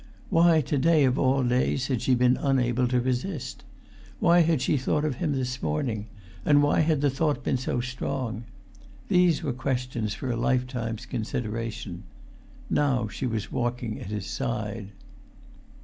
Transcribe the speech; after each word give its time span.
Why, 0.31 0.61
to 0.61 0.79
day 0.79 1.03
of 1.05 1.19
all 1.19 1.43
days, 1.43 1.85
had 1.85 2.01
she 2.01 2.15
been 2.15 2.35
unable 2.35 2.87
to 2.87 2.99
resist? 2.99 3.63
Why 4.19 4.39
had 4.39 4.59
she 4.59 4.75
thought 4.75 5.05
of 5.05 5.17
him 5.17 5.33
this 5.33 5.61
morning, 5.61 6.07
and 6.43 6.63
why 6.63 6.79
had 6.79 7.01
the 7.01 7.09
thought 7.11 7.43
been 7.43 7.57
so 7.59 7.81
strong? 7.81 8.45
These 9.09 9.43
were 9.43 9.53
questions 9.53 10.15
for 10.15 10.31
a 10.31 10.35
lifetime's 10.35 11.05
consideration. 11.05 12.01
Now 12.67 13.09
she 13.09 13.27
was 13.27 13.51
walking 13.51 13.99
at 14.01 14.07
his 14.07 14.25
side. 14.25 14.87